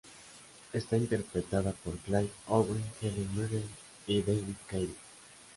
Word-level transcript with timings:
Está 0.73 0.97
interpretada 0.97 1.73
por 1.73 1.95
Clive 1.99 2.31
Owen, 2.47 2.83
Helen 3.03 3.35
Mirren 3.35 3.69
y 4.07 4.23
David 4.23 4.55
Kelly. 4.67 4.95